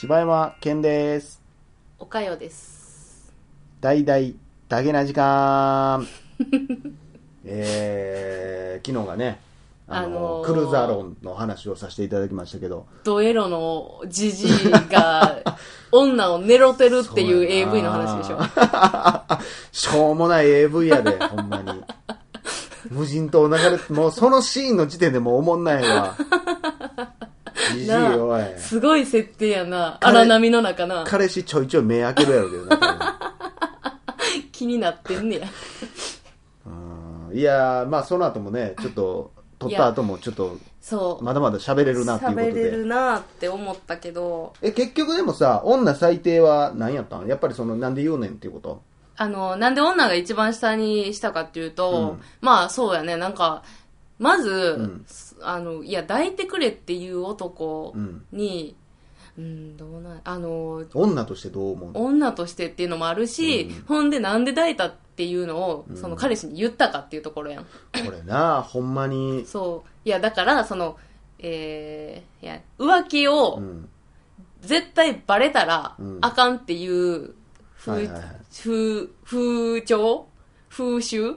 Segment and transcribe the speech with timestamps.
[0.00, 1.42] 柴山健です。
[1.98, 3.34] おかよです。
[3.80, 4.34] 大々
[4.68, 6.06] だけな時間。
[7.44, 9.40] えー、昨日がね、
[9.88, 15.36] あの、あのークルーザー論の話をさせていただきましたけど、ドエロのジジイが
[15.90, 18.38] 女を寝ろてるっていう AV の話でしょ。
[19.72, 21.72] しょうもない AV やで、 ほんまに。
[22.88, 26.14] 無人島流れて、もうそのシーンの時点でもうおもんないわ。
[27.78, 28.44] じじいなあおい。
[28.58, 29.98] すごい設定やな。
[30.00, 31.04] 彼荒波の中な。
[31.06, 33.18] 彼氏ちょいちょい目開けるやろうけどな。
[34.52, 35.46] 気になってんねや。
[36.66, 36.70] う
[37.32, 41.24] んいやー、まあその後もね、ちょっと、撮った後もちょっと、そう。
[41.24, 42.88] まだまだ喋れるなっていうこと喋れるで。
[42.88, 47.26] なって思ったけど、え、結局でもさ、女最低は何やったん？
[47.26, 48.82] やっぱりその、なんで言うねんっていうこと？
[49.16, 53.62] あの、なんで女が一番下にしたかっていうと、うんまあそうやね、なんか、
[54.18, 55.06] まず、ん。
[55.42, 58.24] あの、いや、抱いてくれっていう男うん。
[58.32, 58.76] に、
[59.36, 62.04] うん、どうなん、あの、女としてどう思うの？
[62.04, 67.64] 女としてっていうのもあるし、ほんでなんで抱いたっていうのを、その彼氏に言ったかっていうところやん。
[67.64, 67.68] こ
[68.10, 70.08] れな、ほんまに、そう。
[70.08, 70.96] いや、だから、その、
[71.38, 73.88] えー、いや、浮気をうん。
[74.60, 76.18] 絶対バレたらうん。
[76.20, 77.32] あかんっていう
[77.78, 78.36] 風、はいはいはい。
[78.50, 80.26] 風、風潮？
[80.68, 81.36] 風習？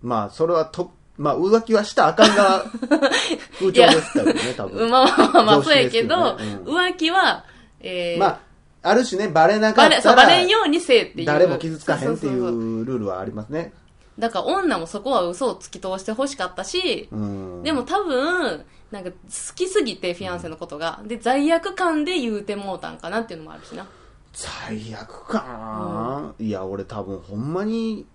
[0.00, 2.64] まあ、それはと、まあ、浮気はしたらあかんが、
[3.58, 4.90] 風潮ですからね、多分。
[4.90, 7.44] まあまあまあそうやけど浮気は、
[7.80, 8.38] えー、まあ、
[8.82, 11.26] ある種ね、バレなから、バレんようにせえっていう。
[11.26, 13.72] 誰も傷つかへんっていそうルールはありますね。
[14.18, 17.62] だから女もそこは嘘を突き通してほしかったし、うん。
[17.62, 19.16] でも多分、なんか好
[19.54, 21.00] きすぎてフィアンセのことが。
[21.04, 23.86] で、罪悪感で言うてもうたんかなっていうのもあるしな。
[24.32, 28.06] 最悪かな、いや、俺多分ほんまに、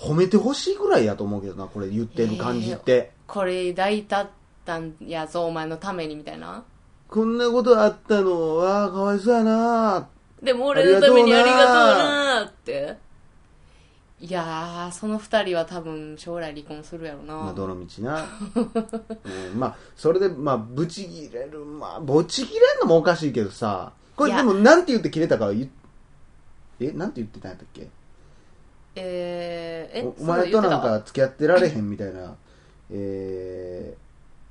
[0.00, 3.12] 褒めてほしいぐらいやと思うけどな、これ言ってる感じって。
[3.26, 4.28] これ抱いたっ
[4.64, 6.64] たんやぞ、お前のためにみたいな。
[7.06, 10.08] こんなことあったのは、かわいそうやな
[10.42, 12.96] でも俺のためにありがとうなーって。
[14.20, 17.34] いやー、その二人は多分将来離婚するやろな。
[17.36, 18.24] まあ、どの道な。
[19.52, 21.60] うん、まあ、それで、まあ、ブチ切れる。
[21.64, 25.68] まあ、ブチ切れるのもおかしいけどさ、これでも、なんて言って切れたかは言っ
[26.80, 27.88] え、なんて言ってたんやったっけ？
[28.96, 32.34] えー、え、おお前となんか付き合ってられへんみたいな、
[32.90, 33.96] え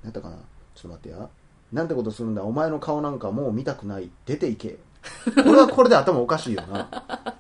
[0.02, 0.38] ー、なんだかな
[0.76, 1.30] ちょっと待ってや。
[1.74, 4.10] なんてことするんだお前の顔なんかもう見たくない。
[4.26, 4.78] 出ていけ。
[5.36, 6.86] これはこれで頭おかしいよな。
[6.86, 7.34] た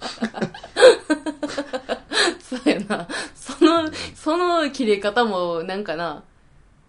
[2.39, 3.07] そうやな。
[3.33, 6.23] その、その切れ方も、なんかな、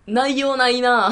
[0.06, 1.10] 内容ないな。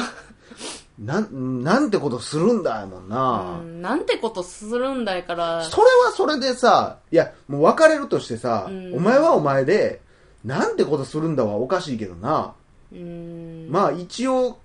[0.99, 3.59] なん、なんてことするんだやもんな。
[3.61, 5.63] うん、なんてことするんだやから。
[5.63, 10.01] それはそれでさ、いや、もう別れるとしてさ、うんお前はお前で、
[10.43, 12.53] なんてことするんだはおかしいけどな。
[12.91, 13.67] うん。
[13.69, 14.57] まあ一応、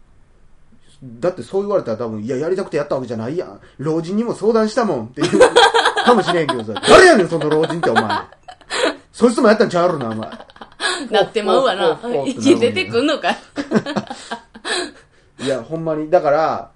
[1.04, 3.60] だってそう言われたら多分、いや、やりたくてやったわけじゃないやん。
[3.78, 5.38] 老人にも相談したもんっていう
[6.04, 8.04] かもしれんけどさ、 誰やねん、その老人ってお前。
[9.12, 10.30] そいつもやったんちゃうやろな、お前。
[11.10, 12.28] なってまうわなほっほっほっ。
[12.28, 13.36] ってなる息出てくんのか
[15.44, 16.10] いいや、ほんまに。
[16.10, 16.70] だから、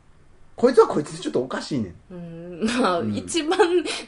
[0.57, 2.15] こいつはこいつでちょっとおかしいねん。
[2.15, 3.59] うん、まあ、一番、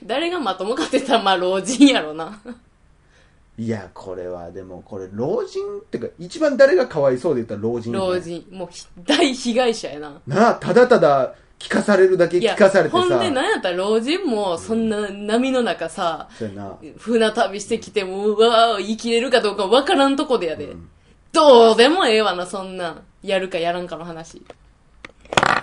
[0.04, 2.41] 誰がまともかって言ったら、まあ、老人やろな。
[3.56, 8.19] いや、これは、でも、これ、老人ってか、一番誰がかわいそうで言ったら老人、老。
[8.19, 8.44] 人。
[8.50, 10.21] もうひ、大被害者やな。
[10.26, 12.98] なあ、ただただ聞かされるだけ聞かされてさ。
[12.98, 16.78] ほんで、なんやったら老人も、そんな波の中さ、そうやな。
[16.97, 20.65] 船旅してきても、うわー生きれるかどうかわからんとこでやで。
[20.65, 20.88] うん
[21.32, 23.02] どうでもええわな、そんなん。
[23.22, 24.42] やるかやらんかの話。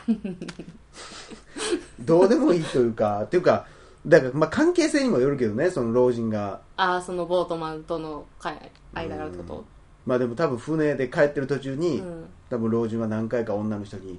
[1.99, 3.65] どうでもいいというか、っていうか、
[4.05, 6.61] だから、まあ、関係性にもよるけどね、その老人が。
[6.77, 9.65] ああ、そのボートマンとの会間があるってこと？
[10.05, 14.17] まあでも多分船で帰ってる途中に、うん多分老人は何回か女の人に、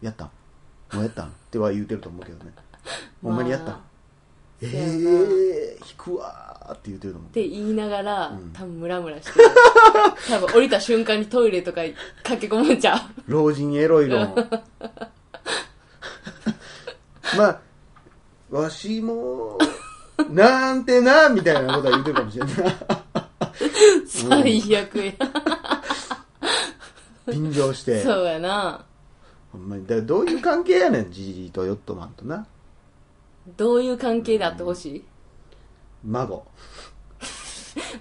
[0.00, 0.30] やったん
[0.94, 2.52] もうやったんっては言うてると思うけどね。
[3.22, 3.80] ほんまにやったん、まあ
[4.62, 7.30] ええー、引くわーって言うてると思う。
[7.30, 9.48] って言いながら、うん多分ムラムラしてる。
[10.28, 11.80] 多分降りた瞬間にトイレとか
[12.22, 13.00] 駆け込むんちゃう。
[13.26, 14.34] 老人エロい論。
[17.36, 17.60] まあ、
[18.50, 19.58] わしも、
[20.30, 22.56] なんてな、みたいなことは言うてるかもしれんない。
[24.06, 25.12] 最悪や。
[27.28, 28.02] 便乗して。
[28.02, 28.84] そうやな。
[29.52, 29.82] ほんまに。
[29.86, 32.46] だからどういう関係やねん、ジジイとヨットマンとな。
[33.56, 35.04] どういう関係であってほしい？
[36.06, 36.46] 孫。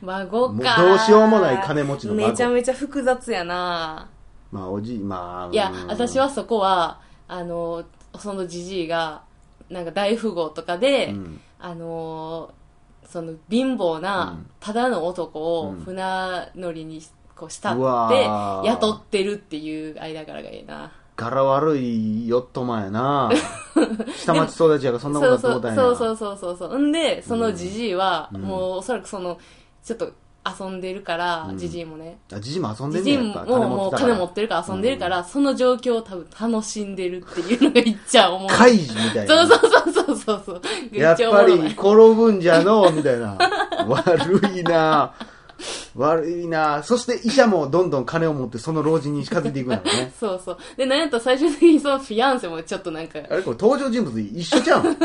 [0.01, 0.77] 孫か。
[0.77, 4.09] もうどうしようもない金持ちの孫めちゃめちゃ複雑やな。
[4.51, 5.53] まあ、おじい、まあ。
[5.53, 7.83] いやうん、私は、そこは、あの、
[8.17, 9.23] そのじじいが、
[9.69, 12.53] なんか大富豪とかで、うんあの
[13.07, 16.03] その貧乏うなんただの男をうん船
[16.55, 17.01] 乗りに
[17.35, 23.31] こう慕うわってー雇ってるっていう間柄がいいな柄悪いヨットマンやな。
[24.17, 26.79] 下町育ちやからそんなことだってそうそうそうそうそうう。
[26.79, 28.41] んでそのじじいは、うん。
[28.41, 29.37] もうおそらくその
[29.83, 30.11] ちょっと
[30.59, 31.57] 遊んでるからうん。
[31.57, 32.19] じじいもね。
[32.33, 39.47] あじじいも遊んでじじいんねやもやっぱもう金持ってるから遊んでるから、その状況を多分楽しんでるっていうのがいっちゃ思うカイジみたいな。
[39.47, 40.61] そうそうそうそうそうそう。
[40.91, 41.57] めやっぱちゃおもろい。
[41.61, 43.37] り転ぶんじゃのうみたいな。
[43.87, 45.11] 悪いな
[45.95, 46.83] 悪いな。
[46.83, 50.11] そして医者もどんどん金を持ってその老人に近づいていくんだね。
[50.19, 50.57] そうそう。
[50.75, 53.19] でなんやったら最終的にそのフィアンセもちょっとなんか。
[53.29, 54.97] あれこれ登場人物一緒じゃん。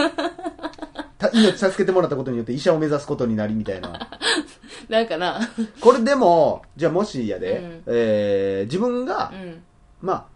[1.19, 4.09] た命助けてもらったことによって医者を目指すことになりみたいな。
[4.89, 5.41] なんかな。
[5.81, 7.83] これでもじゃあもしやで、うん。
[7.87, 9.63] えー自分がう、ん。
[10.01, 10.27] ま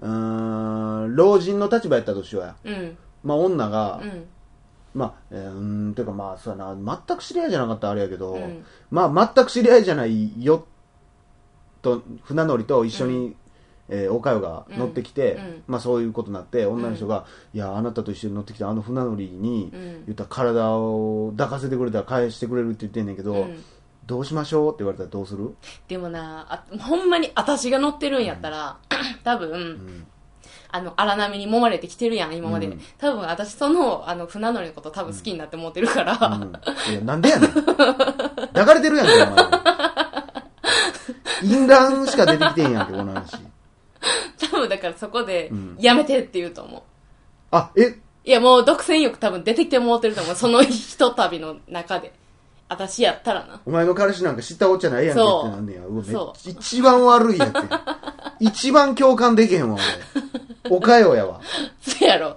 [0.00, 2.54] あうーん老人の立場やったとしようや。
[2.64, 2.96] うん。
[3.24, 4.24] まあ女が、うん
[4.94, 8.64] まあ、えー、うーん、ていうかまあ、そうやな、全く知り合いじゃなかったらあれやけど、うん。
[8.90, 10.66] まあ、全く知り合いじゃないよ、
[11.82, 13.36] と、船乗りと一緒に、
[13.88, 15.44] えーおかよが乗ってきて、うん。
[15.44, 15.62] うん。
[15.66, 20.04] まあそういうことになって、女の人が、いや、あなたと一緒に乗ってきたあの船乗りに、うん。
[20.06, 23.64] 言ったら体を抱かせてくれたら返してくれるって言ってんねんけど、うん。
[24.06, 25.54] どうしましょうって言われたらどうする？
[25.88, 28.78] でもなあほんまに私が乗ってるんやったら、
[29.22, 30.06] 多分、うん。
[30.74, 37.50] あの荒波に揉まれてきてるやん今まで、うん多分私そのあの船乗りのこと多分好きになって思ってるから、うん、いや、なんでやねん。
[37.52, 39.36] 抱かれてるやんけ、お前。
[41.44, 43.36] 淫乱しか出てきてんやんけ、この話。
[44.50, 46.82] 多分だからそこでうんやめてって言うと思う
[47.52, 52.12] あ、え、いやもう独占欲多分出てきてもうてると思うそのひとたびの中で
[52.68, 55.82] 私やったらなお前の彼氏なんか知ったおっちゃないやんけってなんねや。
[55.82, 58.04] うわめっそちゃ一番悪いやつや。
[58.40, 60.23] 一番共感できへんわ、俺。
[60.70, 61.40] おかよやわ。
[61.80, 62.36] そうやろ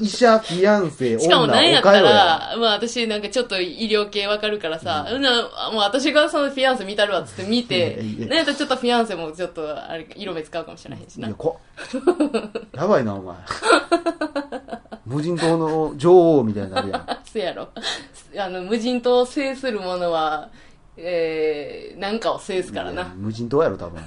[0.00, 1.92] 医者、フィアンセ、しかも女、なんやった。
[2.00, 5.30] ら、まあ私なんかちょっと医療系わかるからさ、うん、な
[5.72, 11.36] もう私がそのフィアンセ見たるわっつって見てなんやったらちょっとフィアンセもちょっとあれ色目使うかもしれないしないや、。
[11.36, 11.60] こ
[12.72, 13.36] やばいな、お前。
[15.06, 17.06] 無人島の女王みたいになるやん。
[17.24, 17.68] そうやろ。
[18.36, 20.50] あの、無人島を制する者は、
[20.96, 23.04] えー、なんかを制すからな。
[23.16, 24.02] 無人島やろ、多分。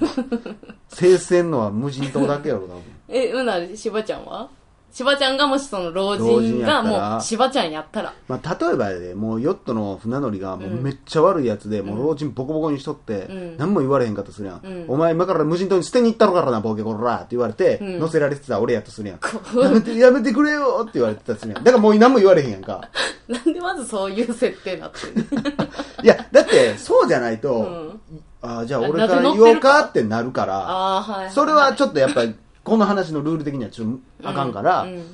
[0.88, 2.82] 制せんのは無人島だけやろ、多分。
[3.12, 4.48] え、うな、しばちゃんは？
[4.92, 8.12] しばちゃんがもしその老老人人がもうしばちゃんやったら。
[8.28, 13.56] まあ、例えばやで、もうヨットの船乗りがもうめっちゃ悪いやつで、もう老人ボコボコにしとって、うん。
[13.56, 14.84] 何も言われへんかとするやん,、うん。
[14.88, 18.00] お前今から無人島に捨てに行ったのからな、ボケコラって言われて、うん。
[18.00, 19.62] 乗せられてた俺やとするやん。
[19.62, 21.64] やめて、やめてくれよって言われてたとするやん。
[21.64, 22.86] だからもう何も言われへんやんか。
[23.28, 25.26] なんでまずそういう設定になってる
[26.04, 28.00] いや、だって、そうじゃないと、うん。
[28.42, 31.30] ああ、じゃあ俺から言おうかってなるから、ああ、はい。
[31.30, 32.34] それはちょっとやっぱり、
[32.72, 35.04] この話のルール的にはちょっとあかんから、うん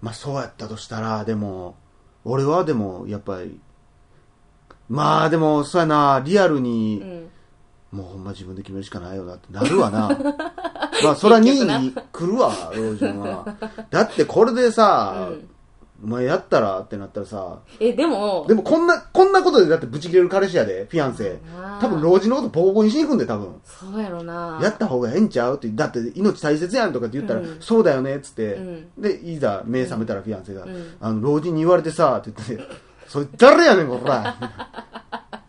[0.00, 1.76] まあそうやったとしたら、でも、
[2.24, 3.60] 俺はでも、やっぱり、
[4.88, 7.28] まあでも、そうやな、リアルに、うん
[7.90, 10.08] もうほんま自分で決めるしかないよなってなるわな。
[11.02, 13.56] まあそら2位に来るわ、老人は。
[13.90, 15.47] だってこれでさ、うん
[16.02, 21.38] お前やったらってなったらさ、え、でも、でもこんな、こんなことでだってブチ切れる彼氏やで、フィアンセ
[21.80, 23.60] 多分老人のことボコボコにしに行くんで、多分。
[23.64, 24.60] そうやろな。
[24.62, 32.74] やった方がええんちゃうって、だって命大切やんとかって言ったら、うんそうだよねっつって、うんで、いざ目覚めたらフィアンセが、うんあの、老人に言われてさ、って言って、
[33.08, 34.36] それ誰やねん、こら。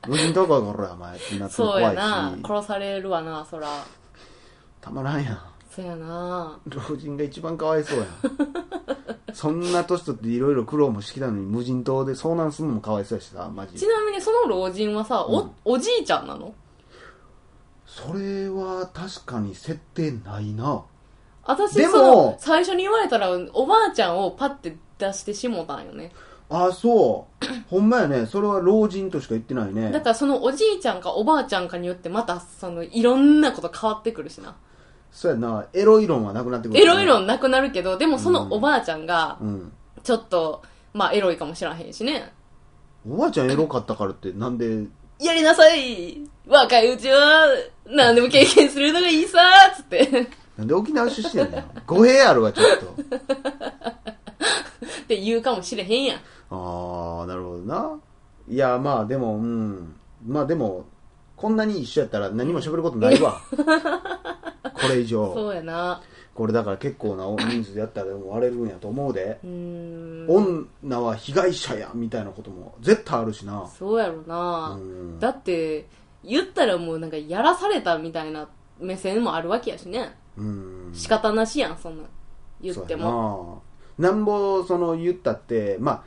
[0.07, 2.35] 老人どここら、お前ってなってそう怖いし、やな。
[2.43, 3.67] 殺されるわな、そら。
[4.81, 5.39] たまらんやん。
[5.69, 6.59] そうやな。
[6.65, 8.07] 老人が一番かわいそうやん。
[9.33, 13.88] そんな年取っていろいろ苦労もしてきたのに無人島で遭難するのもかわいそうやしさ、マジち。
[13.88, 16.54] なみにその老人はさ、お、おじいちゃんなの？
[17.86, 20.83] それは確かに設定ないな。
[21.44, 26.12] 私でもその最初に言われたらおばあちゃんをパッて出してしもたんよね
[26.50, 27.45] あ、そう。
[27.69, 28.26] ほんまやね。
[28.26, 29.92] それは老人としか言ってないね。
[29.92, 34.56] だからそのおじいちゃんかおばあちゃんかによってまたそのいろんなこと変わってくるしな
[35.11, 35.66] そうやな。
[35.73, 39.71] エロい論はなくなってくる、エロい論なくなるけどでもそのおばあちゃんがうん。
[40.04, 40.63] ちょっと
[40.94, 42.31] まあエロいかもしらへんしね
[43.07, 44.85] おばあちゃんエロかったからってなんで、
[45.19, 47.45] やりなさい若いうちは
[47.85, 49.39] 何でも経験するのがいいさ
[49.75, 50.28] つって
[50.59, 51.63] なんで沖縄出身やねん。
[51.87, 52.87] 語弊あるわ、ちょっと。
[52.89, 52.94] っ
[55.07, 56.18] て言うかもしれへんやん
[56.49, 57.97] あー、なるほどな。
[58.49, 59.95] いや、まあでも、うん。
[60.28, 60.83] まあでも、
[61.37, 63.39] こんなに一緒やったら何も喋ることないわ。
[64.81, 65.33] これ以上。
[65.33, 66.02] そうやな
[66.33, 69.40] これだから結構な人数でやったらでも割れるんやと思うで。
[69.44, 73.68] 女は被害者や、みたいなことも絶対あるしな。
[73.68, 75.88] そうやろな、うんだって
[76.24, 78.48] 言ったらもうなんかやらされたみたいな
[78.80, 80.92] 目線もあるわけやしねうん。
[80.94, 82.04] 仕方なしやんそんな
[82.62, 83.64] 言ってもも。
[83.98, 86.04] なんぼ、その言ったって、まあ、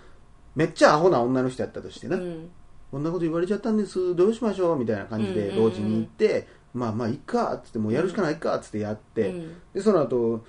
[0.55, 2.17] めっちゃアホな女の人やったとしてな。
[2.17, 2.50] うん
[2.91, 4.79] こんなこと言われちゃったんです、どうしましょう？
[4.79, 9.57] みたいな感じで、老人に行って、まあまあ、いっか、っつって、もうやるしかないか、っつってやって、うん。
[9.75, 10.45] で、その後、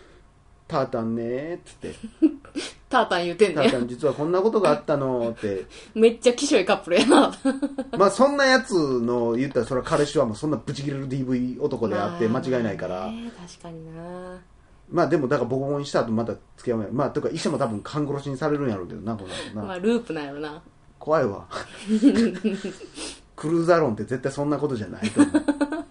[0.68, 1.94] タータンね」っつって。
[2.90, 5.66] タータン言うて「んねタータン実はこんなことがあったの」って。
[5.94, 7.34] めっちゃきしょいカップルやな。
[7.98, 13.08] まあそんなやつの言ったらそれは彼氏はもうそんなブチ切れる DV 男であって間まあ違いないから。
[13.08, 14.40] ね確かにな。
[14.92, 16.88] まあでもだからボコボコにした後また付き合うや。
[16.92, 19.26] まあとか医者も多分勘殺しにされるんやろうけどなこ
[19.56, 19.68] のな。
[19.68, 20.62] まあループなんやろな。
[21.00, 21.48] 怖いわ。
[23.36, 25.83] クルーザー論って絶対そんなことじゃないと思う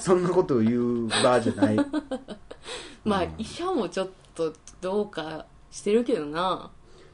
[0.00, 1.76] そんなことを言う場じゃない。
[3.04, 6.70] まあ医者もちょっとどうかしてるけどな。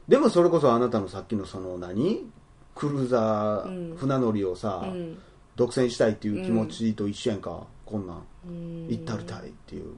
[0.07, 2.29] でもそれこそあなたのさっきのその何？
[2.75, 3.97] クルーザー、うん。
[3.97, 5.17] 船乗りをさ、うん。
[5.55, 8.23] 独占したいっていう気持ちと一緒やんか、こんなん。
[8.47, 8.87] うん。
[8.87, 9.95] 行ったりたいっていう。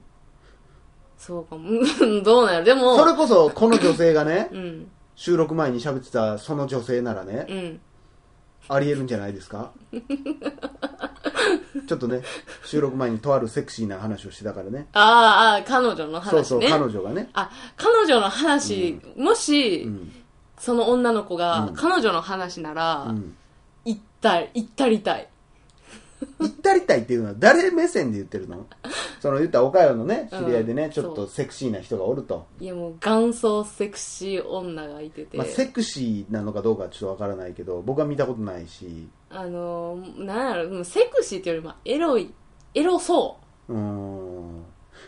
[1.18, 1.68] そうかも。
[1.68, 2.64] う んどうなんやろ。
[2.64, 2.96] でも。
[2.96, 4.90] それこそこの女性がね うん。
[5.14, 7.80] 収録前に喋ってたその女性ならね、うん
[8.68, 9.72] ありえるんじゃないですか？
[11.86, 12.22] ちょっとね
[12.64, 14.86] 収録前にとあるセクシーな話をしてたからね。
[14.92, 16.30] あーあー彼女の話ね。
[16.44, 20.12] そうそう彼女がね、あ彼女の話、もし、うん。
[20.58, 21.74] その女の子が、うん。
[21.74, 23.36] 彼女の話なら、うん、
[23.84, 25.28] 行った行ったりたい
[26.40, 28.66] 行ったりたいっていうのは誰目線で言ってるの？
[29.20, 30.88] その言ったら岡山のね知り合いでね、う。
[30.88, 39.08] んちょっとセクシーな人がおると、いやもう元祖セクシー女がいてて、まあ、セクシーなのかどうかはちょっとわからないけど僕は見たことないし。
[39.32, 42.32] あのーなんやろうんセクシーっていうよりもエロい
[42.74, 43.36] エロそ
[43.68, 43.72] う。
[43.72, 44.64] ーん。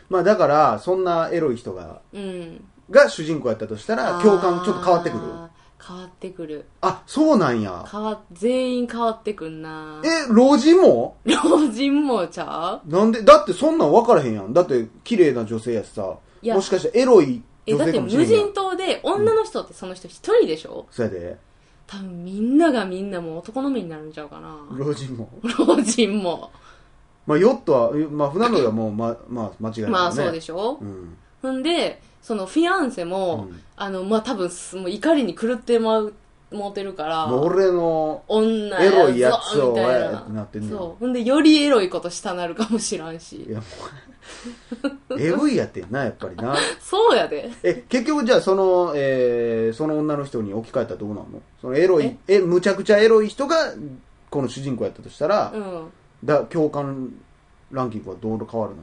[0.09, 2.65] まあだからそんなエロい人がううん。
[2.91, 5.23] が主人公やったとしたら共感ちょっと変わってくる
[5.85, 6.65] 変わってくる。
[6.81, 7.85] あそうなんや。
[7.91, 10.01] 変わ全員変わってくんな。
[10.05, 11.17] え老人も？
[11.27, 12.89] 老人もちゃう？
[12.89, 14.53] なんでだってそんなん分からへんやん。
[14.53, 16.15] だって綺麗な女性やしさ。
[16.41, 16.55] いや。
[16.55, 18.53] もしかしてエロいえだって無女性かもしれんやん。
[18.53, 21.39] 人島で女の人ってその人一人でしょ、そうやで。
[21.87, 24.57] 多分みんながみんなもう男の目になるんちゃうかな。
[24.73, 25.29] 老人も？
[25.59, 26.51] 老人も。
[27.27, 29.93] まあヨットはまあ船乗りはもうま まあ間違いないよね。
[29.93, 31.17] まあそうでしょ、うん。
[31.43, 33.61] ほんでそのフィアンセも、うん。
[33.77, 36.15] あのまあ多分すもう怒りに狂ってまう
[36.53, 41.01] もうてるから俺の女エロいやつをぞみたいえーってななってんそう。
[41.01, 43.47] ほんでよりエロいことしたなるかもしらんし。
[43.49, 43.65] いやも
[45.17, 46.55] うエグいやってんなやっぱりな。
[46.81, 47.51] そうやで。
[47.63, 51.27] え結局じゃあその、えーその女の人に置き換えたらどうなの？
[51.61, 53.57] そのエロいえむちゃくちゃエロい人が
[54.31, 55.91] この主人公やったとしたら、うん。
[56.23, 57.15] だ共感
[57.73, 58.83] ランキングはどう変わるの？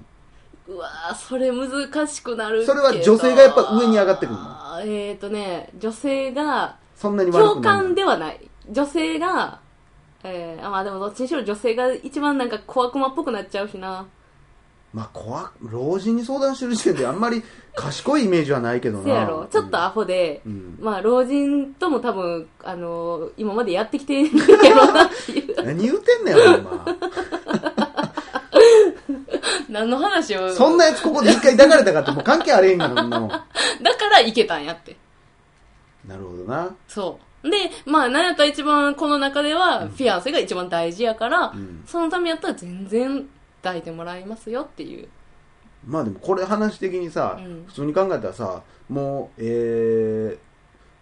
[0.70, 4.82] うわーそれ難しくなるそれは女性がやっぱ上に上がってくるの？
[4.82, 8.50] えっ、ー、とね女性がそんなに悪共感ではない。
[8.70, 9.60] 女性が
[10.22, 14.06] えー、あまあでもどっちにしろ女性が一番なんか小悪魔っぽくなっちゃうしな。
[14.94, 17.44] まあ怖老人に相談してる時点であんまり
[17.76, 19.04] 賢いイメージはないけどな。
[19.06, 19.48] せやろ。
[19.50, 20.78] ちょっとアホで、うん。
[20.82, 25.06] まあ老人とも多分あのー今までやってきてるやろうな。
[25.06, 26.86] っていう何言うてんねんほんま
[29.72, 30.54] 何の話を？
[30.54, 33.28] そんなやつここで一回抱かれたかってもう関係あれへんがなそんなも。
[33.28, 33.46] ん だか
[34.10, 34.98] らいけたんやって。
[36.08, 36.76] なるほどな。
[36.88, 37.50] そう。
[37.50, 41.84] でまあなんやったら一番この中ではフィアンセが一番大事やから、ん。
[41.86, 43.28] そのためやったら全然
[43.62, 45.08] 抱いてもらいますよっていう。
[45.86, 47.64] まあでもこれ話的にさ、うん。
[47.68, 50.40] 普通に考えたらさもうえー、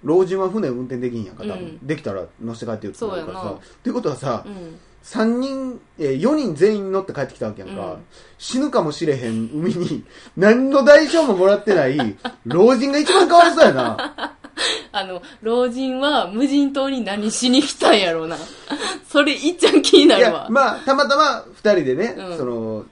[0.03, 1.87] 老人は船運転できんやんか多分、うん。
[1.87, 3.43] できたら乗せて帰ってるってなるからさ。
[3.43, 3.57] そうやな。
[3.57, 8.03] っていうことはさ、うん三人、えー、4人全員乗って帰ってきたわけやんか、うん。
[8.37, 10.03] 死ぬかもしれへん海に。
[10.35, 14.33] 何の代償ももらってない老人が一番かわいそうやな。
[14.91, 18.35] あの老人は無人島に何しに来たんやろうな。
[19.07, 22.37] それいっちゃん気にないるやわまあたまたま2人でね、うん。
[22.37, 22.85] その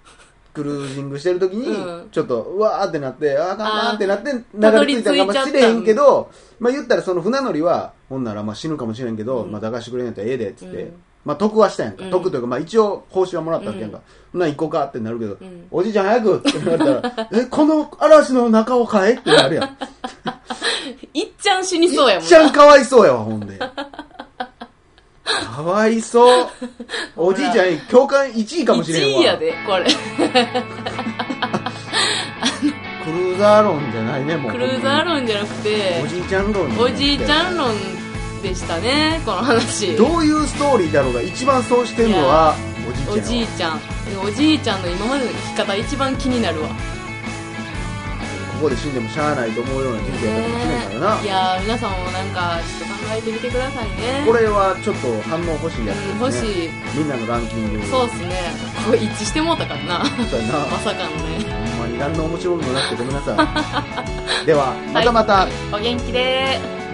[0.53, 1.72] クルージングしてる時に、う
[2.05, 2.10] ん。
[2.13, 3.95] ちょっとうわーってなってあーあかんなー。
[3.95, 6.29] ってなって流れ着いたかもしれへんけど
[6.60, 9.51] まあ言ったらその船乗りはほんならまあ死ぬかもしれんけど、うん。
[9.51, 10.93] まあ抱かしてくれんやったらええでっつって、うん
[11.25, 12.12] まあ得はしたやんか、うん。
[12.12, 14.00] 得というかまあ一応報酬はもらったわけやんか、
[14.32, 15.67] ほんなら行こうかってなるけど、ん。
[15.72, 19.77] おじいちゃん早くって言われたらえこの嵐の中を買えってなるやん。
[21.13, 23.60] いっちゃん死にそうやもんいっちゃんかわいそうやわほんで。
[25.25, 26.48] かわいそう。
[27.15, 29.20] おじいちゃん共感1位かもしれんわ。
[29.20, 29.86] 1位やでこれ。
[33.05, 34.51] クルーザー論じゃないねもう。
[34.51, 37.72] クルーザー論じゃなくておじいちゃん論おじいちゃん論
[38.46, 39.96] でしたねこの話。
[39.96, 42.56] どういうストーリーだろうが一番そうしてるのは
[43.10, 43.80] おおじいちゃん。
[43.80, 44.28] やわじいちゃん。
[44.28, 46.70] おじいちゃんの今までの生き方一番気になるわ。
[46.70, 54.24] ここで死んでもしゃあないと思うような人生やったかもしれんからな、いやー皆さんもなんかちょっと考えてみてくださいね。
[54.25, 56.70] これはちょっと反応欲しいやつですね、しい。
[56.98, 57.86] みんなのランキング。
[57.86, 58.32] そうっすね。
[58.86, 60.06] これ一致してもうたからな。
[60.06, 60.60] そうやな。
[60.72, 61.44] まさかのね。
[61.75, 64.46] ほんまに何の面白みもなくてごめんなさい。
[64.48, 66.85] ではまたまた、お元気でー